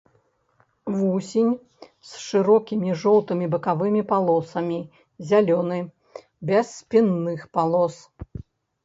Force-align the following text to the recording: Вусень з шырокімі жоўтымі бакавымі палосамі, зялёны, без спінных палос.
Вусень 0.93 1.49
з 2.11 2.21
шырокімі 2.27 2.95
жоўтымі 3.01 3.49
бакавымі 3.55 4.01
палосамі, 4.13 4.79
зялёны, 5.33 5.79
без 6.51 6.65
спінных 6.81 7.39
палос. 7.59 7.95